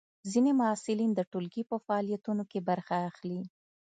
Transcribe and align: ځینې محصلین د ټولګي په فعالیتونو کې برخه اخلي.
ځینې 0.31 0.51
محصلین 0.61 1.11
د 1.15 1.19
ټولګي 1.31 1.63
په 1.71 1.77
فعالیتونو 1.85 2.43
کې 2.51 2.59
برخه 2.69 2.95
اخلي. 3.09 3.41